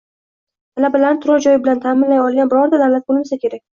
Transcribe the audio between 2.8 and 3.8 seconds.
davlat boʻlmasa kerak.